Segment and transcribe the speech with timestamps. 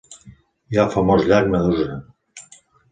[0.73, 2.03] Hi ha el famós llac Medusa.